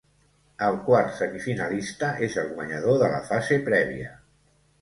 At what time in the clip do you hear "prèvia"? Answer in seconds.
3.69-4.19